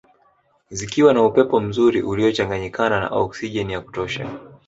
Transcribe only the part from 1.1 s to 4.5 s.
na upepo mzuri uliochanganyikana na okisijeni ya kutosha